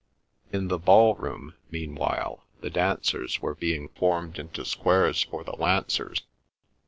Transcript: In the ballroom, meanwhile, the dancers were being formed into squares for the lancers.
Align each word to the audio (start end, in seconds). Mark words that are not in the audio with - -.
In 0.51 0.67
the 0.67 0.79
ballroom, 0.79 1.53
meanwhile, 1.69 2.43
the 2.61 2.71
dancers 2.71 3.39
were 3.39 3.53
being 3.53 3.89
formed 3.89 4.39
into 4.39 4.65
squares 4.65 5.21
for 5.21 5.43
the 5.43 5.55
lancers. 5.57 6.21